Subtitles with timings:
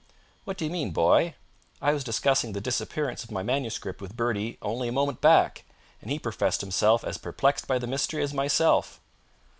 [0.45, 1.35] "What do you mean, boy?
[1.79, 5.63] I was discussing the disappearance of my manuscript with Bertie only a moment back,
[6.01, 8.99] and he professed himself as perplexed by the mystery as myself."